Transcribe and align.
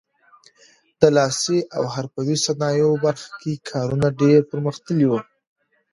د 0.99 1.01
لاسي 1.15 1.59
او 1.77 1.83
حرفوي 1.93 2.37
صنایعو 2.45 3.01
برخه 3.05 3.29
کې 3.41 3.53
کارونه 3.69 4.07
ډېر 4.21 4.39
پرمختللي 4.51 5.07
وو. 5.07 5.19